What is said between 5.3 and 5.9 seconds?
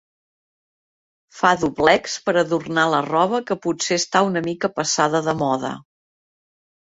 moda.